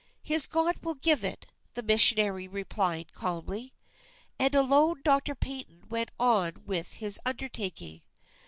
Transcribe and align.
"His 0.23 0.47
God 0.47 0.79
will 0.83 0.95
give 0.95 1.23
it," 1.23 1.45
the 1.75 1.83
missionary 1.83 2.47
replied, 2.47 3.13
calmly. 3.13 3.75
And 4.39 4.55
alone 4.55 5.01
Doctor 5.03 5.35
Paton 5.35 5.83
went 5.89 6.09
on 6.19 6.63
with 6.65 6.93
his 6.95 7.19
undertaking. 7.23 8.01